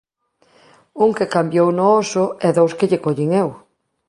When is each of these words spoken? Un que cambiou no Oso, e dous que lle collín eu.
Un 1.05 1.09
que 1.17 1.31
cambiou 1.35 1.67
no 1.77 1.85
Oso, 2.01 2.23
e 2.47 2.49
dous 2.57 2.71
que 2.77 2.89
lle 2.89 3.03
collín 3.05 3.29
eu. 3.41 3.49